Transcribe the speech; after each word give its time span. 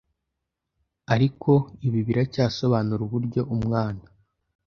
Ariko 1.13 1.51
ibi 1.87 1.99
biracyasobanura 2.07 3.01
uburyo 3.07 3.41
Umwana 3.55 4.03